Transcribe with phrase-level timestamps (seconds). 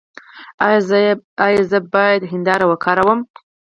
[1.47, 3.19] ایا زه باید شیشه وکاروم؟